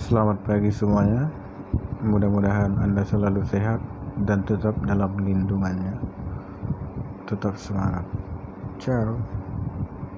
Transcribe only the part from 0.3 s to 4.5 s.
pagi semuanya. Mudah-mudahan Anda selalu sehat dan